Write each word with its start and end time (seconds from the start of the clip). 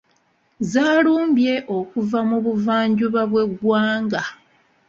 Zaalumbye 0.71 1.53
okuva 1.77 2.19
mu 2.29 2.37
buvanjuba 2.45 3.21
bw'eggwanga. 3.31 4.21